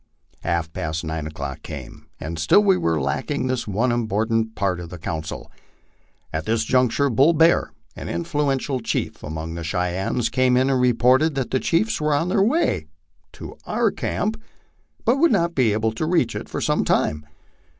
Half 0.39 0.73
past 0.73 1.03
nine 1.03 1.27
o'clock 1.27 1.61
came, 1.61 2.07
and 2.19 2.39
still 2.39 2.63
we 2.63 2.75
were 2.75 2.99
lacking 2.99 3.45
this 3.45 3.67
one 3.67 3.91
important 3.91 4.55
part 4.55 4.79
of 4.79 4.89
the 4.89 4.97
council. 4.97 5.51
At 6.33 6.45
this 6.47 6.63
juncture 6.63 7.07
Bull 7.11 7.33
Bear, 7.33 7.71
an 7.95 8.09
influential 8.09 8.79
chief 8.79 9.21
among 9.21 9.53
the 9.53 9.63
Cheyennes, 9.63 10.29
came 10.29 10.57
in 10.57 10.71
and 10.71 10.81
reported 10.81 11.35
that 11.35 11.51
the 11.51 11.59
chiefs 11.59 12.01
were 12.01 12.15
on 12.15 12.29
their 12.29 12.41
way 12.41 12.87
to 13.33 13.55
our 13.67 13.91
camp, 13.91 14.41
but 15.05 15.17
would 15.17 15.31
not 15.31 15.53
be 15.53 15.71
able 15.71 15.91
to 15.91 16.07
reach 16.07 16.35
it 16.35 16.49
for 16.49 16.61
some 16.61 16.83
time. 16.83 17.23